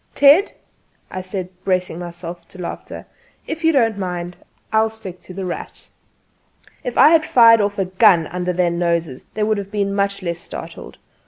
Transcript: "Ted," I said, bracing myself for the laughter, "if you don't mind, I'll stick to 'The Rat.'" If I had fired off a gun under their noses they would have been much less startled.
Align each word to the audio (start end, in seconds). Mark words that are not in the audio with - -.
"Ted," 0.15 0.51
I 1.11 1.21
said, 1.21 1.49
bracing 1.63 1.99
myself 1.99 2.43
for 2.49 2.57
the 2.57 2.63
laughter, 2.63 3.05
"if 3.45 3.63
you 3.63 3.71
don't 3.71 3.99
mind, 3.99 4.35
I'll 4.73 4.89
stick 4.89 5.21
to 5.21 5.33
'The 5.35 5.45
Rat.'" 5.45 5.91
If 6.83 6.97
I 6.97 7.09
had 7.09 7.23
fired 7.23 7.61
off 7.61 7.77
a 7.77 7.85
gun 7.85 8.25
under 8.25 8.51
their 8.51 8.71
noses 8.71 9.25
they 9.35 9.43
would 9.43 9.59
have 9.59 9.69
been 9.69 9.93
much 9.93 10.23
less 10.23 10.39
startled. 10.39 10.97